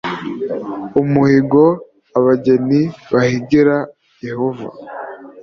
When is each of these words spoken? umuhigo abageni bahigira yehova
umuhigo 1.01 1.63
abageni 2.17 2.81
bahigira 3.13 3.77
yehova 4.25 4.67